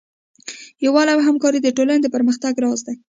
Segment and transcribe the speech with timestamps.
[0.85, 2.95] یووالی او همکاري د ټولنې د پرمختګ راز دی.